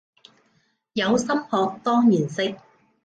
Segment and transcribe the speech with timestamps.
[0.93, 2.57] 有心學當然識